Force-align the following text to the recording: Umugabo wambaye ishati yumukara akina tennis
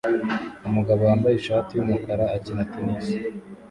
Umugabo 0.67 1.01
wambaye 1.09 1.35
ishati 1.37 1.71
yumukara 1.73 2.25
akina 2.35 2.63
tennis 2.71 3.05